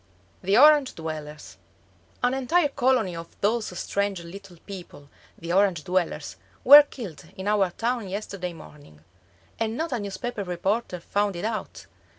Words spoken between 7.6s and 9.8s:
town yesterday morning. And